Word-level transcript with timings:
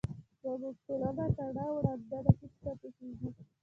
زموږ 0.41 0.75
ټولنه 0.85 1.25
کڼه 1.37 1.63
او 1.69 1.75
ړنده 1.83 2.19
ده 2.25 2.31
هیس 2.39 2.53
نه 2.65 2.71
پوهیږي. 2.79 3.29